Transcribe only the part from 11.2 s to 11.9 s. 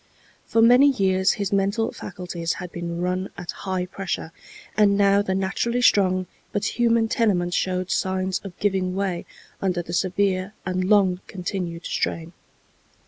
continued